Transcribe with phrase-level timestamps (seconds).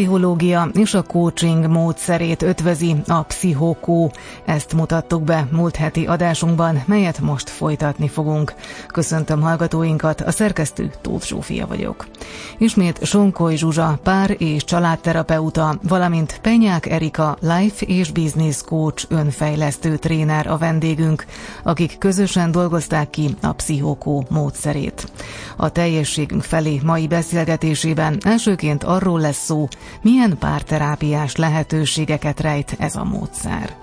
[0.00, 4.12] Pszichológia és a coaching módszerét ötvözi a pszichokó.
[4.44, 8.54] Ezt mutattuk be múlt heti adásunkban, melyet most folytatni fogunk.
[8.86, 12.06] Köszöntöm hallgatóinkat, a szerkesztő Tóth Zsófia vagyok.
[12.58, 20.46] Ismét Sonkoly Zsuzsa, pár és családterapeuta, valamint Penyák Erika, life és business coach, önfejlesztő tréner
[20.46, 21.24] a vendégünk,
[21.62, 25.12] akik közösen dolgozták ki a pszichokó módszerét.
[25.56, 29.68] A teljességünk felé mai beszélgetésében elsőként arról lesz szó,
[30.02, 33.76] milyen párterápiás lehetőségeket rejt ez a módszer.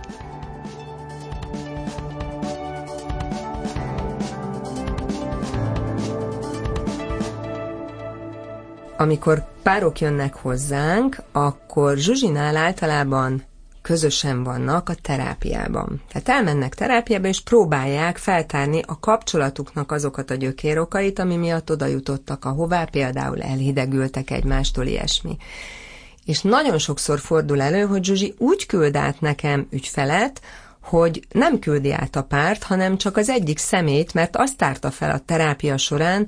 [8.98, 13.44] Amikor párok jönnek hozzánk, akkor Zsuzsinál általában
[13.88, 16.02] közösen vannak a terápiában.
[16.12, 22.46] Tehát elmennek terápiába, és próbálják feltárni a kapcsolatuknak azokat a gyökérokait, ami miatt oda jutottak
[22.46, 25.38] ahová, például elhidegültek egymástól, ilyesmi.
[26.28, 30.42] És nagyon sokszor fordul elő, hogy Zsuzsi úgy küld át nekem ügyfelet,
[30.82, 35.12] hogy nem küldi át a párt, hanem csak az egyik szemét, mert azt tárta fel
[35.12, 36.28] a terápia során,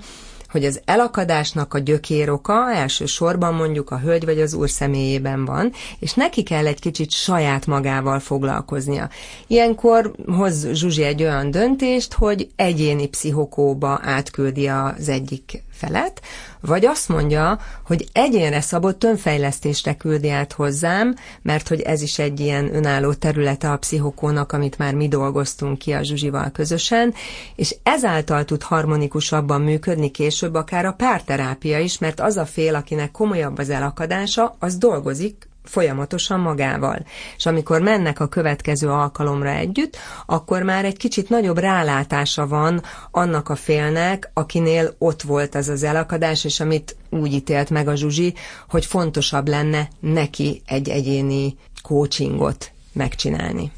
[0.49, 6.13] hogy az elakadásnak a gyökéroka elsősorban mondjuk a hölgy vagy az úr személyében van, és
[6.13, 9.09] neki kell egy kicsit saját magával foglalkoznia.
[9.47, 16.21] Ilyenkor hoz Zsuzsi egy olyan döntést, hogy egyéni pszichokóba átküldi az egyik felet,
[16.61, 22.39] vagy azt mondja, hogy egyénre szabott önfejlesztésre küldi át hozzám, mert hogy ez is egy
[22.39, 27.13] ilyen önálló területe a pszichokónak, amit már mi dolgoztunk ki a Zsuzsival közösen,
[27.55, 33.11] és ezáltal tud harmonikusabban működni később akár a párterápia is, mert az a fél, akinek
[33.11, 37.05] komolyabb az elakadása, az dolgozik folyamatosan magával.
[37.37, 43.49] És amikor mennek a következő alkalomra együtt, akkor már egy kicsit nagyobb rálátása van annak
[43.49, 48.33] a félnek, akinél ott volt az az elakadás, és amit úgy ítélt meg a Zsuzsi,
[48.69, 53.71] hogy fontosabb lenne neki egy egyéni coachingot megcsinálni.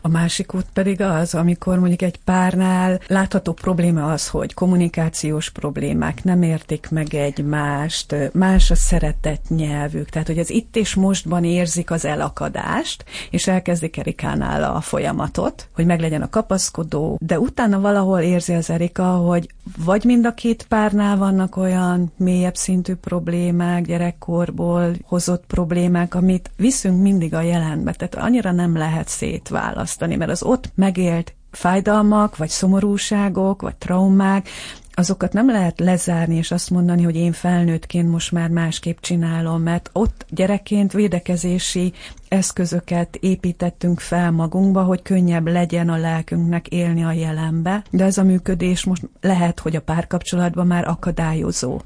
[0.00, 6.24] A másik út pedig az, amikor mondjuk egy párnál látható probléma az, hogy kommunikációs problémák,
[6.24, 11.90] nem értik meg egymást, más a szeretett nyelvük, tehát hogy az itt és mostban érzik
[11.90, 18.52] az elakadást, és elkezdik Erikánál a folyamatot, hogy meglegyen a kapaszkodó, de utána valahol érzi
[18.52, 19.48] az Erika, hogy
[19.84, 27.02] vagy mind a két párnál vannak olyan mélyebb szintű problémák, gyerekkorból hozott problémák, amit viszünk
[27.02, 32.48] mindig a jelenbe, tehát annyira nem lehet szétválasztani választani, mert az ott megélt fájdalmak, vagy
[32.48, 34.48] szomorúságok, vagy traumák,
[34.98, 39.90] azokat nem lehet lezárni, és azt mondani, hogy én felnőttként most már másképp csinálom, mert
[39.92, 41.92] ott gyerekként védekezési
[42.28, 48.22] eszközöket építettünk fel magunkba, hogy könnyebb legyen a lelkünknek élni a jelenbe, de ez a
[48.22, 51.80] működés most lehet, hogy a párkapcsolatban már akadályozó.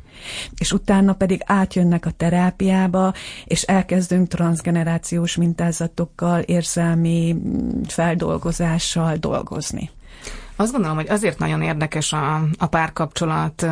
[0.59, 7.37] És utána pedig átjönnek a terápiába, és elkezdünk transgenerációs mintázatokkal, érzelmi
[7.87, 9.91] feldolgozással dolgozni.
[10.63, 13.67] Azt gondolom, hogy azért nagyon érdekes a, a párkapcsolat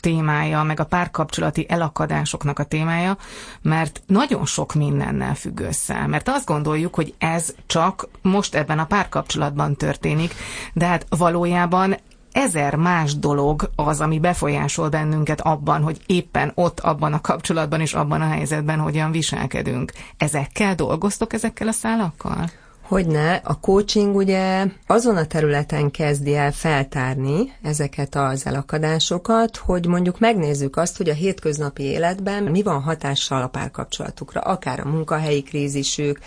[0.00, 3.16] témája, meg a párkapcsolati elakadásoknak a témája,
[3.62, 6.06] mert nagyon sok mindennel függ össze.
[6.06, 10.34] Mert azt gondoljuk, hogy ez csak most ebben a párkapcsolatban történik,
[10.72, 11.96] de hát valójában
[12.32, 17.94] ezer más dolog az, ami befolyásol bennünket abban, hogy éppen ott, abban a kapcsolatban és
[17.94, 19.92] abban a helyzetben hogyan viselkedünk.
[20.16, 22.50] Ezekkel dolgoztok, ezekkel a szálakkal?
[22.88, 30.18] Hogyne, a coaching ugye azon a területen kezdi el feltárni ezeket az elakadásokat, hogy mondjuk
[30.18, 36.18] megnézzük azt, hogy a hétköznapi életben mi van hatással a párkapcsolatukra, akár a munkahelyi krízisük,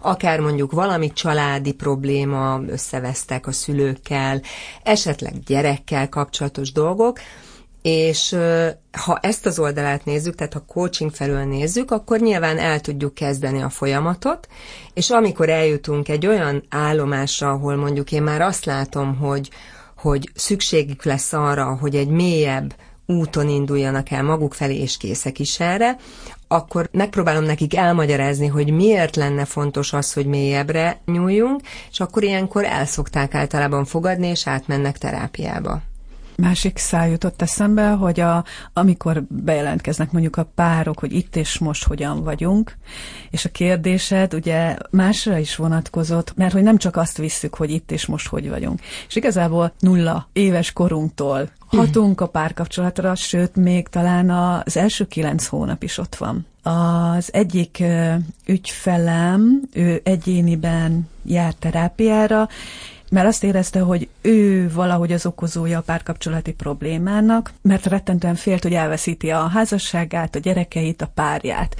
[0.00, 4.40] akár mondjuk valami családi probléma, összevesztek a szülőkkel,
[4.82, 7.18] esetleg gyerekkel kapcsolatos dolgok,
[7.82, 8.36] és
[9.04, 13.62] ha ezt az oldalát nézzük, tehát ha coaching felől nézzük, akkor nyilván el tudjuk kezdeni
[13.62, 14.48] a folyamatot,
[14.94, 19.50] és amikor eljutunk egy olyan állomásra, ahol mondjuk én már azt látom, hogy,
[19.96, 22.74] hogy szükségük lesz arra, hogy egy mélyebb
[23.06, 25.96] úton induljanak el maguk felé, és készek is erre,
[26.48, 31.60] akkor megpróbálom nekik elmagyarázni, hogy miért lenne fontos az, hogy mélyebbre nyúljunk,
[31.90, 35.82] és akkor ilyenkor el szokták általában fogadni, és átmennek terápiába
[36.40, 41.84] másik száj jutott eszembe, hogy a, amikor bejelentkeznek mondjuk a párok, hogy itt és most
[41.84, 42.76] hogyan vagyunk,
[43.30, 47.90] és a kérdésed ugye másra is vonatkozott, mert hogy nem csak azt visszük, hogy itt
[47.90, 48.80] és most hogy vagyunk.
[49.08, 55.82] És igazából nulla éves korunktól hatunk a párkapcsolatra, sőt, még talán az első kilenc hónap
[55.82, 56.46] is ott van.
[56.62, 57.82] Az egyik
[58.46, 62.48] ügyfelem, ő egyéniben jár terápiára,
[63.10, 68.74] mert azt érezte, hogy ő valahogy az okozója a párkapcsolati problémának, mert rettentően félt, hogy
[68.74, 71.76] elveszíti a házasságát, a gyerekeit, a párját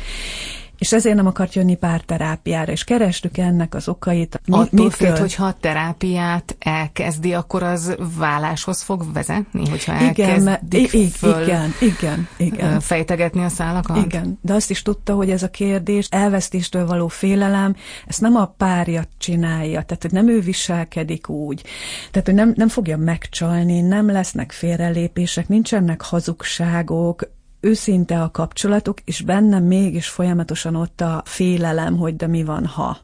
[0.81, 4.41] és ezért nem akart jönni párterápiára, és kerestük ennek az okait.
[4.47, 11.09] Mi, Attól félt, hogyha a terápiát elkezdi, akkor az válláshoz fog vezetni, hogyha elkezdik igen,
[11.09, 12.81] föl igen, igen, igen.
[12.81, 14.05] fejtegetni a szálakat?
[14.05, 17.77] Igen, de azt is tudta, hogy ez a kérdés, elvesztéstől való félelem,
[18.07, 21.63] ezt nem a párja csinálja, tehát hogy nem ő viselkedik úgy,
[22.11, 27.29] tehát hogy nem, nem fogja megcsalni, nem lesznek félrelépések, nincsenek hazugságok,
[27.61, 32.99] őszinte a kapcsolatuk, és bennem mégis folyamatosan ott a félelem, hogy de mi van, ha.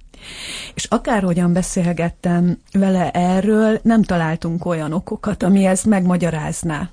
[0.74, 6.90] És akárhogyan beszélgettem vele erről, nem találtunk olyan okokat, ami ezt megmagyarázná.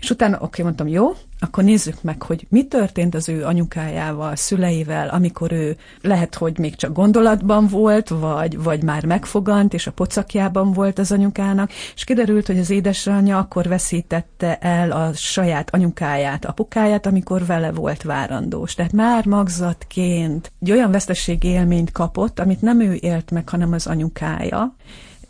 [0.00, 5.08] És utána, oké, mondtam, jó, akkor nézzük meg, hogy mi történt az ő anyukájával, szüleivel,
[5.08, 10.72] amikor ő lehet, hogy még csak gondolatban volt, vagy, vagy már megfogant, és a pocakjában
[10.72, 17.06] volt az anyukának, és kiderült, hogy az édesanyja akkor veszítette el a saját anyukáját, apukáját,
[17.06, 18.74] amikor vele volt várandós.
[18.74, 23.86] Tehát már magzatként egy olyan vesztességi élményt kapott, amit nem ő élt meg, hanem az
[23.86, 24.74] anyukája,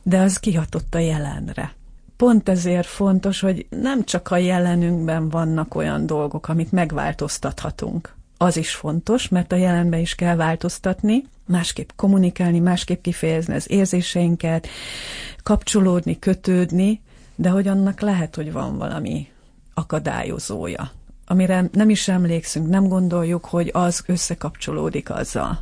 [0.03, 1.73] de az kihatott a jelenre
[2.23, 8.15] pont ezért fontos, hogy nem csak a jelenünkben vannak olyan dolgok, amit megváltoztathatunk.
[8.37, 14.69] Az is fontos, mert a jelenben is kell változtatni, másképp kommunikálni, másképp kifejezni az érzéseinket,
[15.43, 17.01] kapcsolódni, kötődni,
[17.35, 19.29] de hogy annak lehet, hogy van valami
[19.75, 20.91] akadályozója
[21.33, 25.61] amire nem is emlékszünk, nem gondoljuk, hogy az összekapcsolódik azzal.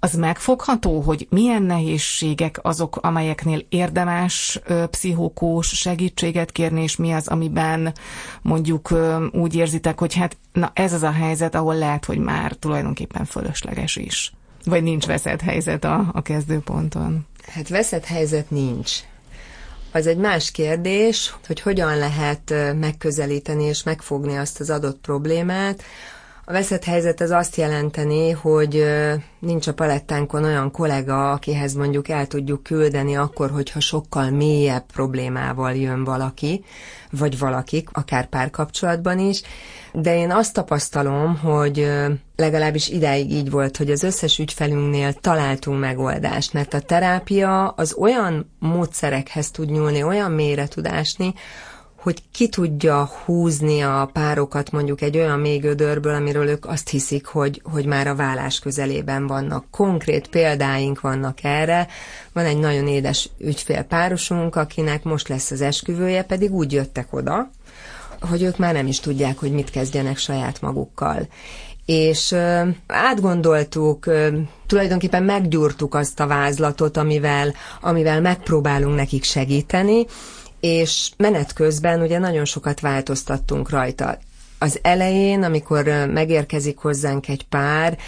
[0.00, 4.60] Az megfogható, hogy milyen nehézségek azok, amelyeknél érdemes
[4.90, 7.92] pszichokós segítséget kérni, és mi az, amiben
[8.42, 8.94] mondjuk
[9.32, 13.96] úgy érzitek, hogy hát na ez az a helyzet, ahol lehet, hogy már tulajdonképpen fölösleges
[13.96, 14.32] is.
[14.64, 17.26] Vagy nincs veszett helyzet a, a kezdőponton?
[17.46, 18.98] Hát veszett helyzet nincs.
[19.96, 25.82] Az egy más kérdés, hogy hogyan lehet megközelíteni és megfogni azt az adott problémát.
[26.46, 28.84] A veszett helyzet az azt jelenteni, hogy
[29.38, 35.74] nincs a palettánkon olyan kollega, akihez mondjuk el tudjuk küldeni akkor, hogyha sokkal mélyebb problémával
[35.74, 36.64] jön valaki,
[37.10, 39.42] vagy valakik, akár párkapcsolatban is,
[39.92, 41.90] de én azt tapasztalom, hogy
[42.36, 48.50] legalábbis ideig így volt, hogy az összes ügyfelünknél találtunk megoldást, mert a terápia az olyan
[48.58, 51.34] módszerekhez tud nyúlni, olyan mélyre tud ásni,
[52.04, 57.26] hogy ki tudja húzni a párokat mondjuk egy olyan még gödörből, amiről ők azt hiszik,
[57.26, 59.64] hogy, hogy már a vállás közelében vannak.
[59.70, 61.86] Konkrét példáink vannak erre.
[62.32, 67.50] Van egy nagyon édes ügyfélpárosunk, akinek most lesz az esküvője, pedig úgy jöttek oda,
[68.20, 71.28] hogy ők már nem is tudják, hogy mit kezdjenek saját magukkal.
[71.86, 72.34] És
[72.86, 74.10] átgondoltuk,
[74.66, 80.06] tulajdonképpen meggyúrtuk azt a vázlatot, amivel, amivel megpróbálunk nekik segíteni,
[80.64, 84.18] és menet közben ugye nagyon sokat változtattunk rajta.
[84.58, 87.98] Az elején, amikor megérkezik hozzánk egy pár,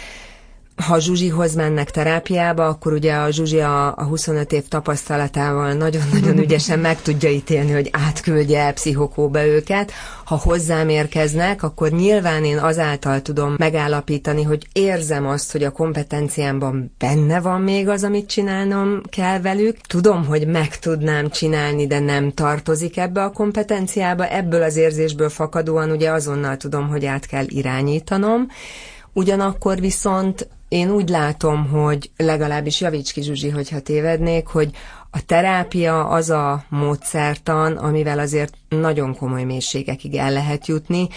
[0.85, 6.79] ha Zsuzsihoz mennek terápiába, akkor ugye a Zsuzsi a, a 25 év tapasztalatával nagyon-nagyon ügyesen
[6.79, 9.91] meg tudja ítélni, hogy átküldje pszichokóba őket.
[10.25, 16.93] Ha hozzám érkeznek, akkor nyilván én azáltal tudom megállapítani, hogy érzem azt, hogy a kompetenciámban
[16.97, 19.77] benne van még az, amit csinálnom kell velük.
[19.77, 24.27] Tudom, hogy meg tudnám csinálni, de nem tartozik ebbe a kompetenciába.
[24.27, 28.47] Ebből az érzésből fakadóan ugye azonnal tudom, hogy át kell irányítanom.
[29.13, 34.71] Ugyanakkor viszont én úgy látom, hogy legalábbis javíts ki Zsuzsi, hogyha tévednék, hogy
[35.11, 41.07] a terápia az a módszertan, amivel azért nagyon komoly mélységekig el lehet jutni,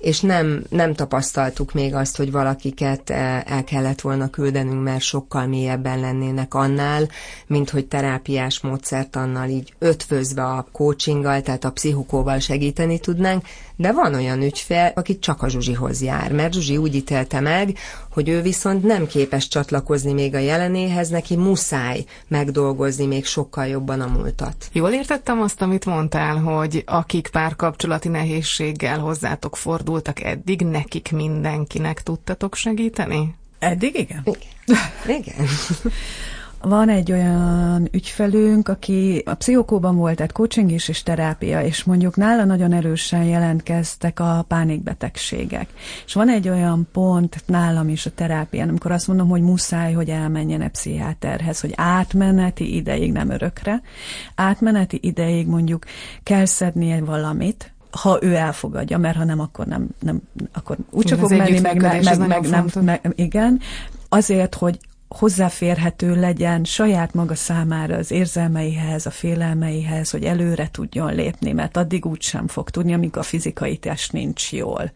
[0.00, 5.46] és nem, nem tapasztaltuk még azt, hogy valakiket eh, el kellett volna küldenünk, mert sokkal
[5.46, 7.08] mélyebben lennének annál,
[7.46, 13.44] mint hogy terápiás módszertannal így ötvözve a coachinggal, tehát a pszichokóval segíteni tudnánk,
[13.76, 17.76] de van olyan ügyfél, aki csak a Zsuzsihoz jár, mert Zsuzsi úgy ítélte meg,
[18.12, 24.00] hogy ő viszont nem képes csatlakozni még a jelenéhez, neki muszáj megdolgozni még sokkal jobban
[24.00, 24.54] a múltat.
[24.72, 32.54] Jól értettem azt, amit mondtál, hogy akik párkapcsolati nehézséggel hozzátok fordultak eddig, nekik mindenkinek tudtatok
[32.54, 33.34] segíteni?
[33.58, 34.22] Eddig igen.
[34.24, 35.18] Igen.
[35.18, 35.46] igen.
[36.62, 42.16] Van egy olyan ügyfelünk, aki a pszichokóban volt, tehát coaching is és terápia, és mondjuk
[42.16, 45.68] nála nagyon erősen jelentkeztek a pánikbetegségek.
[46.06, 50.08] És van egy olyan pont nálam is a terápián, amikor azt mondom, hogy muszáj, hogy
[50.08, 53.82] elmenjen a pszichiáterhez, hogy átmeneti ideig, nem örökre,
[54.34, 55.84] átmeneti ideig mondjuk
[56.22, 60.20] kell szednie valamit, ha ő elfogadja, mert ha nem, akkor nem, nem
[60.52, 63.60] akkor úgy csak fog menni, meg, meg, meg, meg nem, meg, igen,
[64.08, 64.78] azért, hogy
[65.18, 72.06] hozzáférhető legyen saját maga számára az érzelmeihez, a félelmeihez, hogy előre tudjon lépni, mert addig
[72.06, 74.92] úgy sem fog tudni, amíg a fizikai test nincs jól.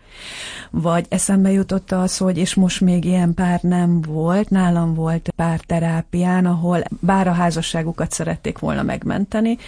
[0.71, 5.61] Vagy eszembe jutott az, hogy és most még ilyen pár nem volt, nálam volt pár
[5.61, 9.59] terápián, ahol bár a házasságukat szerették volna megmenteni,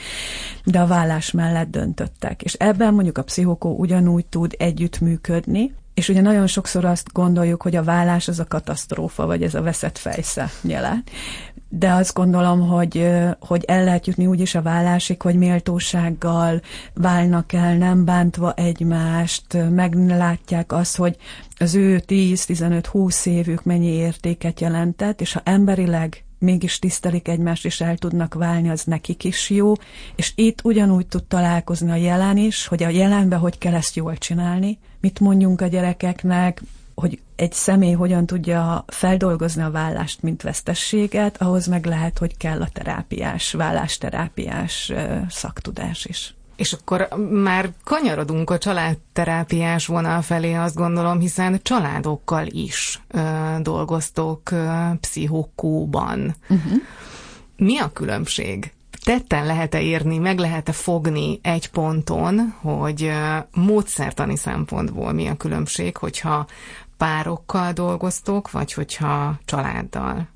[0.65, 2.43] de a vállás mellett döntöttek.
[2.43, 7.77] És ebben mondjuk a pszichokó ugyanúgy tud együttműködni, és ugye nagyon sokszor azt gondoljuk, hogy
[7.77, 11.03] a vállás az a katasztrófa, vagy ez a veszett fejsze nyele.
[11.69, 13.11] De azt gondolom, hogy,
[13.41, 16.61] hogy el lehet jutni úgy is a vállásig, hogy méltósággal
[16.95, 21.17] válnak el, nem bántva egymást, meglátják azt, hogy
[21.59, 27.97] az ő 10-15-20 évük mennyi értéket jelentett, és ha emberileg mégis tisztelik egymást, és el
[27.97, 29.73] tudnak válni, az nekik is jó,
[30.17, 34.17] és itt ugyanúgy tud találkozni a jelen is, hogy a jelenben hogy kell ezt jól
[34.17, 36.63] csinálni, mit mondjunk a gyerekeknek,
[36.95, 42.63] hogy egy személy hogyan tudja feldolgozni a vállást, mint vesztességet, ahhoz meg lehet, hogy kell
[42.63, 44.93] a terápiás, vállásterápiás
[45.29, 46.35] szaktudás is.
[46.57, 53.21] És akkor már kanyarodunk a családterápiás vonal felé, azt gondolom, hiszen családokkal is ö,
[53.61, 54.69] dolgoztok ö,
[55.01, 56.35] pszichokóban.
[56.49, 56.73] Uh-huh.
[57.57, 58.73] Mi a különbség?
[59.07, 63.13] Tetten lehet-e érni, meg lehet-e fogni egy ponton, hogy
[63.55, 66.47] módszertani szempontból mi a különbség, hogyha
[66.97, 70.29] párokkal dolgoztok, vagy hogyha családdal?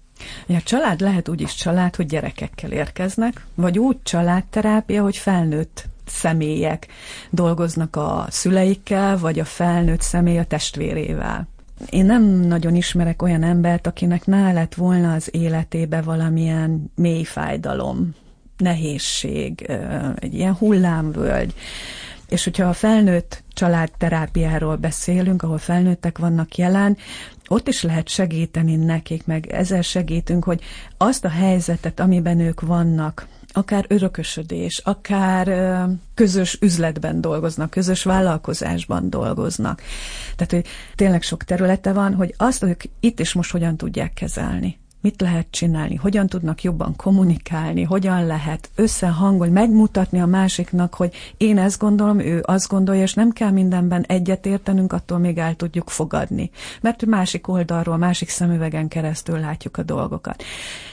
[0.48, 6.86] A család lehet úgy is család, hogy gyerekekkel érkeznek, vagy úgy családterápia, hogy felnőtt személyek
[7.30, 11.48] dolgoznak a szüleikkel, vagy a felnőtt személy a testvérével.
[11.88, 18.14] Én nem nagyon ismerek olyan embert, akinek ne lett volna az életébe valamilyen mély fájdalom,
[18.60, 19.70] nehézség,
[20.18, 21.54] egy ilyen hullámvölgy.
[22.28, 26.96] És hogyha a felnőtt családterápiáról beszélünk, ahol felnőttek vannak jelen,
[27.48, 30.62] ott is lehet segíteni nekik, meg ezzel segítünk, hogy
[30.96, 35.48] azt a helyzetet, amiben ők vannak, akár örökösödés, akár
[36.14, 39.82] közös üzletben dolgoznak, közös vállalkozásban dolgoznak.
[40.36, 44.79] Tehát, hogy tényleg sok területe van, hogy azt ők itt és most hogyan tudják kezelni
[45.00, 51.58] mit lehet csinálni, hogyan tudnak jobban kommunikálni, hogyan lehet összehangolni, megmutatni a másiknak, hogy én
[51.58, 56.50] ezt gondolom, ő azt gondolja, és nem kell mindenben egyetértenünk, attól még el tudjuk fogadni.
[56.80, 60.42] Mert másik oldalról, másik szemüvegen keresztül látjuk a dolgokat.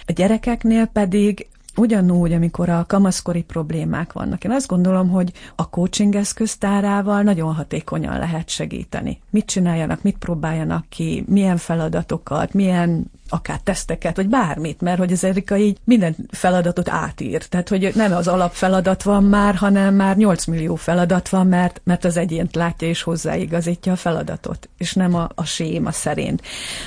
[0.05, 4.43] A gyerekeknél pedig ugyanúgy, amikor a kamaszkori problémák vannak.
[4.43, 9.19] Én azt gondolom, hogy a coaching eszköztárával nagyon hatékonyan lehet segíteni.
[9.29, 15.23] Mit csináljanak, mit próbáljanak ki, milyen feladatokat, milyen akár teszteket, vagy bármit, mert hogy az
[15.23, 17.45] Erika így minden feladatot átír.
[17.45, 22.05] Tehát, hogy nem az alapfeladat van már, hanem már 8 millió feladat van, mert, mert
[22.05, 26.41] az egyént látja és hozzáigazítja a feladatot, és nem a, a séma szerint.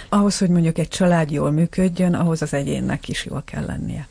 [0.09, 4.09] Ahhoz, hogy mondjuk egy család jól működjön, ahhoz az egyénnek is jól kell lennie.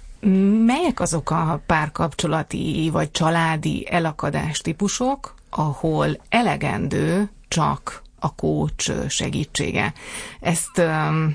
[0.66, 9.94] Melyek azok a párkapcsolati vagy családi elakadás típusok, ahol elegendő csak a kócs segítsége.
[10.40, 10.82] Ezt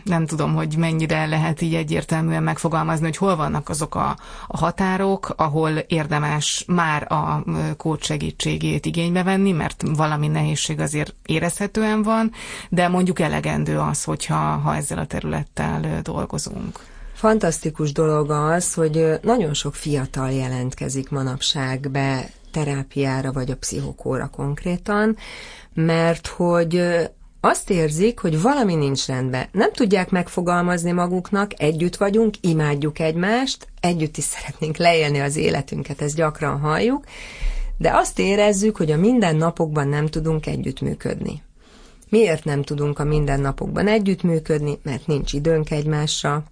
[0.05, 5.35] nem tudom, hogy mennyire lehet így egyértelműen megfogalmazni, hogy hol vannak azok a, a határok,
[5.37, 7.45] ahol érdemes már a
[7.77, 12.33] kócs segítségét igénybe venni, mert valami nehézség azért érezhetően van,
[12.69, 16.79] de mondjuk elegendő az, hogyha ha ezzel a területtel dolgozunk.
[17.15, 25.17] Fantasztikus dolog az, hogy nagyon sok fiatal jelentkezik manapság be terápiára vagy a pszichokóra konkrétan,
[25.75, 26.83] mert hogy
[27.41, 29.49] azt érzik, hogy valami nincs rendben.
[29.53, 36.17] Nem tudják megfogalmazni maguknak, együtt vagyunk, imádjuk egymást, együtt is szeretnénk leélni az életünket, ezt
[36.17, 37.05] gyakran halljuk,
[37.79, 41.43] de azt érezzük, hogy a mindennapokban nem tudunk együttműködni.
[42.15, 44.79] Miért nem tudunk a mindennapokban együttműködni?
[44.83, 46.43] Mert nincs időnk egymásra,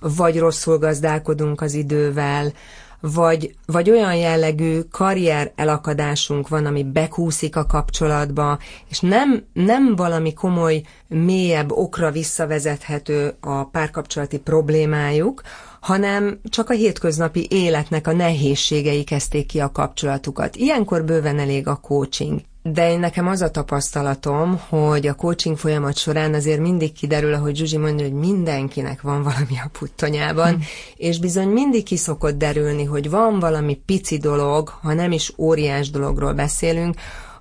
[0.00, 2.52] vagy rosszul gazdálkodunk az idővel,
[3.00, 10.34] vagy, vagy olyan jellegű karrier elakadásunk van, ami bekúszik a kapcsolatba, és nem, nem valami
[10.34, 15.42] komoly, mélyebb okra visszavezethető a párkapcsolati problémájuk,
[15.80, 20.56] hanem csak a hétköznapi életnek a nehézségei kezdték ki a kapcsolatukat.
[20.56, 22.40] Ilyenkor bőven elég a coaching.
[22.64, 27.56] De én nekem az a tapasztalatom, hogy a coaching folyamat során azért mindig kiderül, ahogy
[27.56, 30.58] Zsuzsi mondja, hogy mindenkinek van valami a puttonyában,
[30.96, 35.90] és bizony mindig ki szokott derülni, hogy van valami pici dolog, ha nem is óriás
[35.90, 36.94] dologról beszélünk,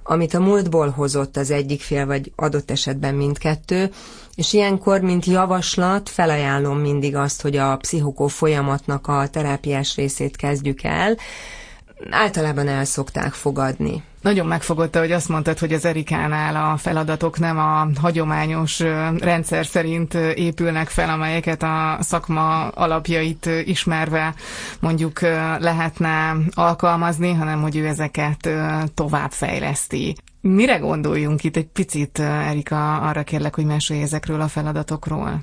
[0.03, 3.91] amit a múltból hozott az egyik fél, vagy adott esetben mindkettő,
[4.35, 10.83] és ilyenkor, mint javaslat, felajánlom mindig azt, hogy a pszichokó folyamatnak a terápiás részét kezdjük
[10.83, 11.17] el,
[12.09, 14.03] általában el szokták fogadni.
[14.21, 18.79] Nagyon megfogott, hogy azt mondtad, hogy az Erikánál a feladatok nem a hagyományos
[19.19, 24.33] rendszer szerint épülnek fel, amelyeket a szakma alapjait ismerve
[24.79, 25.21] mondjuk
[25.59, 28.49] lehetne alkalmazni, hanem hogy ő ezeket
[28.93, 30.15] továbbfejleszti.
[30.41, 35.39] Mire gondoljunk itt egy picit, Erika, arra kérlek, hogy mesélj ezekről a feladatokról.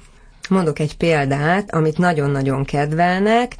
[0.48, 3.56] Mondok egy példát, amit nagyon-nagyon kedvelnek.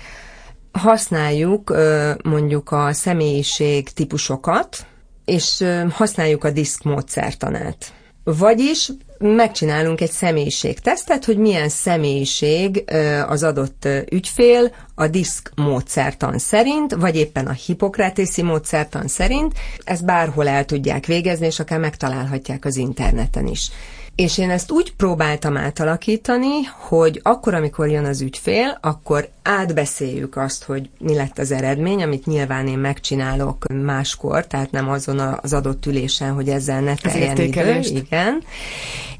[0.72, 1.74] Használjuk
[2.22, 4.86] mondjuk a személyiség típusokat,
[5.28, 7.92] és használjuk a diszk módszertanát.
[8.24, 12.84] Vagyis megcsinálunk egy személyiségtesztet, hogy milyen személyiség
[13.26, 19.52] az adott ügyfél a diszk módszertan szerint, vagy éppen a hipokratészi módszertan szerint.
[19.84, 23.70] Ezt bárhol el tudják végezni, és akár megtalálhatják az interneten is.
[24.18, 30.64] És én ezt úgy próbáltam átalakítani, hogy akkor, amikor jön az ügyfél, akkor átbeszéljük azt,
[30.64, 35.86] hogy mi lett az eredmény, amit nyilván én megcsinálok máskor, tehát nem azon az adott
[35.86, 37.78] ülésen, hogy ezzel ne teljen idő.
[37.80, 38.42] Igen.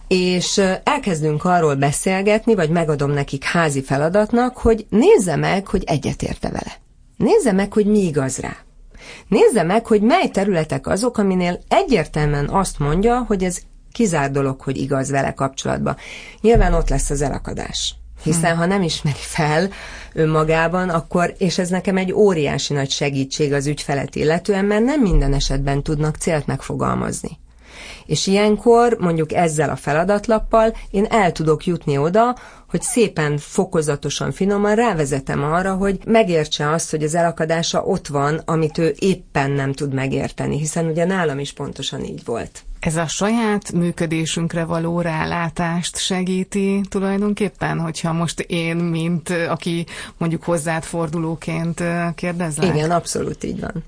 [0.09, 6.73] És elkezdünk arról beszélgetni, vagy megadom nekik házi feladatnak, hogy nézze meg, hogy egyetérte vele.
[7.17, 8.57] Nézze meg, hogy mi igaz rá.
[9.29, 13.59] Nézze meg, hogy mely területek azok, aminél egyértelműen azt mondja, hogy ez
[13.99, 15.97] kizár dolog, hogy igaz vele kapcsolatban.
[16.41, 17.95] Nyilván ott lesz az elakadás.
[18.23, 19.69] Hiszen ha nem ismeri fel
[20.13, 25.35] önmagában, akkor, és ez nekem egy óriási nagy segítség az ügyfelet illetően, mert nem minden
[25.35, 27.39] esetben tudnak célt megfogalmazni.
[28.07, 32.37] És ilyenkor mondjuk ezzel a feladatlappal én el tudok jutni oda,
[32.69, 38.79] hogy szépen, fokozatosan, finoman rávezetem arra, hogy megértse azt, hogy az elakadása ott van, amit
[38.79, 42.63] ő éppen nem tud megérteni, hiszen ugye nálam is pontosan így volt.
[42.81, 50.83] Ez a saját működésünkre való rálátást segíti tulajdonképpen, hogyha most én, mint aki mondjuk hozzád
[50.83, 51.83] fordulóként
[52.15, 52.75] kérdezlek?
[52.75, 53.85] Igen, abszolút így van.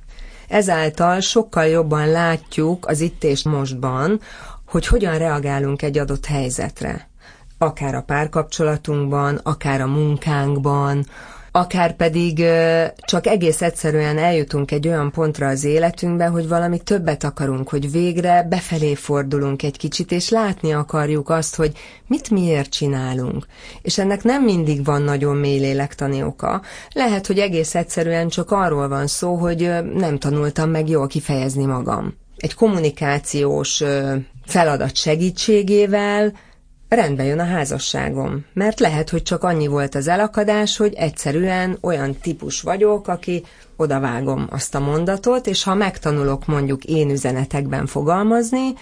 [0.49, 4.21] Ezáltal sokkal jobban látjuk az itt és mostban,
[4.65, 7.09] hogy hogyan reagálunk egy adott helyzetre.
[7.59, 11.07] Akár a párkapcsolatunkban, akár a munkánkban,
[11.53, 12.45] akár pedig
[12.97, 18.47] csak egész egyszerűen eljutunk egy olyan pontra az életünkbe, hogy valami többet akarunk, hogy végre
[18.49, 21.73] befelé fordulunk egy kicsit, és látni akarjuk azt, hogy
[22.07, 23.47] mit miért csinálunk.
[23.83, 26.63] És ennek nem mindig van nagyon mély lélektani oka.
[26.93, 32.15] Lehet, hogy egész egyszerűen csak arról van szó, hogy nem tanultam meg jól kifejezni magam.
[32.37, 33.83] Egy kommunikációs
[34.47, 36.33] feladat segítségével
[36.97, 38.45] rendbe jön a házasságom.
[38.53, 43.45] Mert lehet, hogy csak annyi volt az elakadás, hogy egyszerűen olyan típus vagyok, aki
[43.77, 48.75] odavágom azt a mondatot, és ha megtanulok mondjuk én üzenetekben fogalmazni,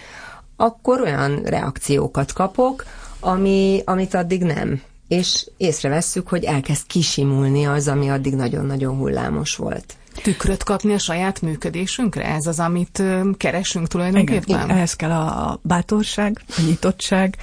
[0.55, 2.85] akkor olyan reakciókat kapok,
[3.19, 4.81] ami, amit addig nem.
[5.07, 11.41] És észrevesszük, hogy elkezd kisimulni az, ami addig nagyon-nagyon hullámos volt tükröt kapni a saját
[11.41, 12.25] működésünkre?
[12.25, 13.03] Ez az, amit
[13.37, 14.43] keresünk tulajdonképpen?
[14.45, 17.37] Igen, ehhez kell a bátorság, a nyitottság,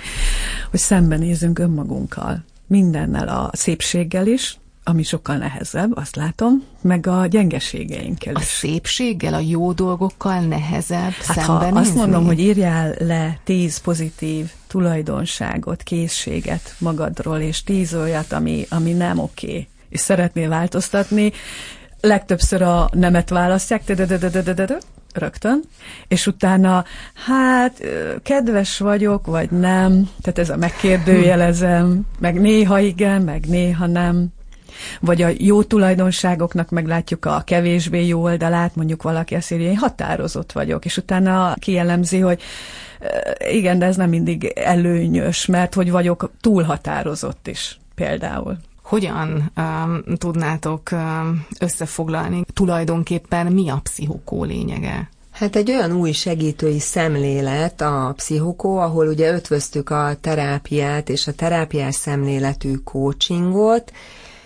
[0.70, 2.44] hogy szembenézünk önmagunkkal.
[2.66, 4.58] Mindennel a szépséggel is,
[4.88, 8.42] ami sokkal nehezebb, azt látom, meg a gyengeségeinkkel is.
[8.42, 14.50] A szépséggel, a jó dolgokkal nehezebb hát ha azt mondom, hogy írjál le tíz pozitív
[14.66, 21.32] tulajdonságot, készséget magadról, és tíz olyat, ami, ami nem oké, és szeretnél változtatni,
[22.06, 23.82] legtöbbször a nemet választják,
[25.14, 25.62] rögtön,
[26.08, 26.84] és utána,
[27.26, 27.82] hát,
[28.22, 34.26] kedves vagyok, vagy nem, tehát ez a megkérdőjelezem, meg néha igen, meg néha nem,
[35.00, 40.52] vagy a jó tulajdonságoknak meglátjuk a kevésbé jó oldalát, mondjuk valaki azt írja, én határozott
[40.52, 42.42] vagyok, és utána kijellemzi, hogy
[43.50, 48.56] igen, de ez nem mindig előnyös, mert hogy vagyok túl határozott is például.
[48.86, 55.08] Hogyan um, tudnátok um, összefoglalni tulajdonképpen mi a pszichokó lényege?
[55.30, 61.32] Hát egy olyan új segítői szemlélet a pszichokó, ahol ugye ötvöztük a terápiát és a
[61.32, 63.92] terápiás szemléletű coachingot,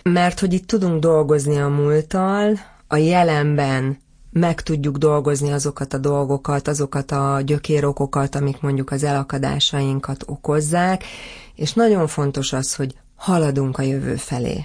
[0.02, 3.98] mert hogy itt tudunk dolgozni a múlttal, a jelenben
[4.32, 11.04] meg tudjuk dolgozni azokat a dolgokat, azokat a gyökérokokat, amik mondjuk az elakadásainkat okozzák,
[11.54, 14.64] és nagyon fontos az, hogy haladunk a jövő felé.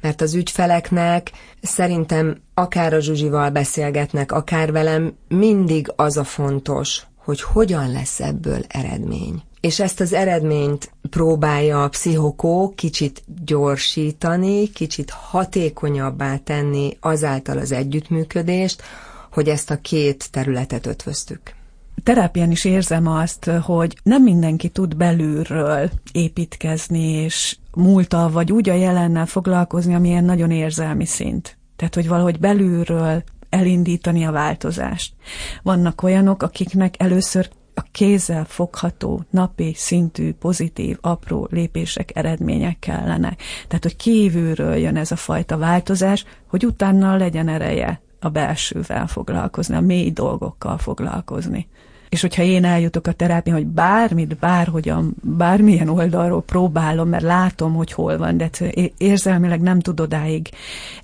[0.00, 1.30] Mert az ügyfeleknek
[1.62, 8.64] szerintem akár a Zsuzsival beszélgetnek, akár velem, mindig az a fontos, hogy hogyan lesz ebből
[8.68, 9.42] eredmény.
[9.60, 18.82] És ezt az eredményt próbálja a pszichokó kicsit gyorsítani, kicsit hatékonyabbá tenni azáltal az együttműködést,
[19.30, 21.40] hogy ezt a két területet ötvöztük
[22.02, 28.74] terápián is érzem azt, hogy nem mindenki tud belülről építkezni, és múltal vagy úgy a
[28.74, 31.56] jelennel foglalkozni, amilyen nagyon érzelmi szint.
[31.76, 35.14] Tehát, hogy valahogy belülről elindítani a változást.
[35.62, 43.36] Vannak olyanok, akiknek először a kézzel fogható, napi szintű, pozitív, apró lépések, eredmények kellene.
[43.68, 49.74] Tehát, hogy kívülről jön ez a fajta változás, hogy utána legyen ereje a belsővel foglalkozni,
[49.74, 51.68] a mély dolgokkal foglalkozni.
[52.12, 57.92] És hogyha én eljutok a terápia, hogy bármit, bárhogyan, bármilyen oldalról próbálom, mert látom, hogy
[57.92, 58.50] hol van, de
[58.98, 60.48] érzelmileg nem tud odáig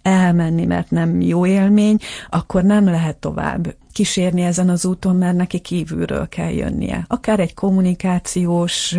[0.03, 1.99] elmenni, mert nem jó élmény,
[2.31, 7.05] akkor nem lehet tovább kísérni ezen az úton, mert neki kívülről kell jönnie.
[7.07, 8.97] Akár egy kommunikációs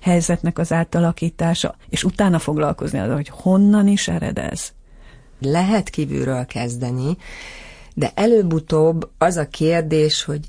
[0.00, 4.72] helyzetnek az átalakítása, és utána foglalkozni az, hogy honnan is ered ez.
[5.40, 7.16] Lehet kívülről kezdeni,
[7.94, 10.40] de előbb-utóbb az a kérdés, hogy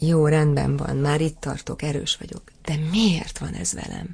[0.00, 4.08] jó, rendben van, már itt tartok, erős vagyok, de miért van ez velem?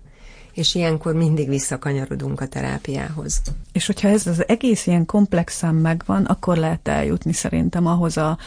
[0.53, 3.40] És ilyenkor mindig visszakanyarodunk a terápiához.
[3.72, 8.38] És hogyha ez az egész ilyen komplexen megvan, akkor lehet eljutni szerintem ahhoz a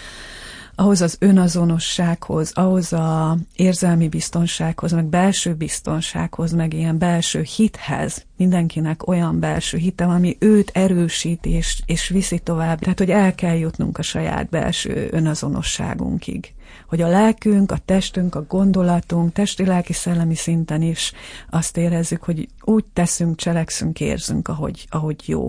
[0.79, 9.07] ahhoz az önazonossághoz, ahhoz a érzelmi biztonsághoz, meg belső biztonsághoz, meg ilyen belső hithez, mindenkinek
[9.07, 12.79] olyan belső hite, ami őt erősít és, és viszi tovább.
[12.79, 16.53] Tehát, hogy el kell jutnunk a saját belső önazonosságunkig.
[16.87, 21.13] Hogy a lelkünk, a testünk, a gondolatunk, testi, lelki, szellemi szinten is
[21.49, 25.47] azt érezzük, hogy úgy teszünk, cselekszünk, érzünk, ahogy, ahogy jó.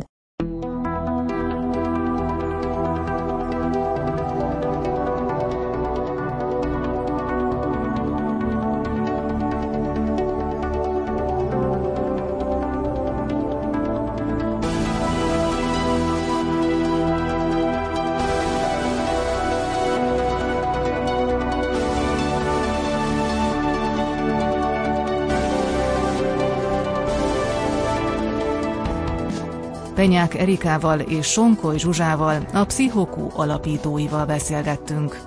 [30.00, 35.20] Penyák Erikával és Sonkoly Zsuzsával, a Pszichokú alapítóival beszélgettünk.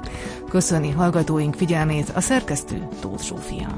[0.49, 3.77] Köszöni hallgatóink figyelmét a szerkesztő Tóth Zsófia.